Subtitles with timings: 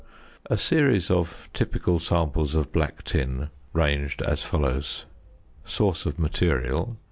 [0.47, 6.97] A series of typical samples of black tin ranged as follows: ++ Source of Material.